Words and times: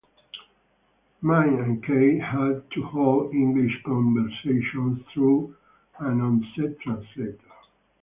Mie 1.21 1.59
and 1.59 1.83
Kei 1.85 2.17
had 2.17 2.63
to 2.71 2.81
hold 2.81 3.35
English 3.35 3.83
conversations 3.85 4.99
through 5.13 5.55
an 5.99 6.19
on-set 6.21 6.79
translator. 6.79 7.37